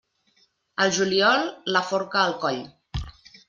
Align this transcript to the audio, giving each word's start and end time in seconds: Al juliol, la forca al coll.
Al 0.85 0.93
juliol, 0.95 1.45
la 1.77 1.85
forca 1.93 2.23
al 2.27 2.37
coll. 2.47 2.61